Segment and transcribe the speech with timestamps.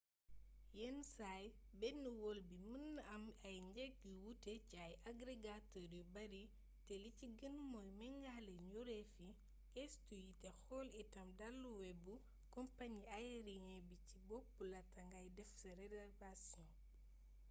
[0.77, 1.43] yenn saay
[1.79, 6.43] benn wol bi mën naa am ay njëg yu wuute ci ay agregateur yu bari
[6.85, 9.29] te li ci gën mooy méngale njuréefi
[9.73, 12.13] gëstu yi te xool itam daluwebu
[12.55, 16.67] compañi ayeriyen bi ci bopp laata ngay def sa reservation